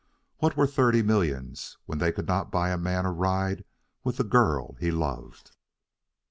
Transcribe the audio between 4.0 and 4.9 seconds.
with the girl he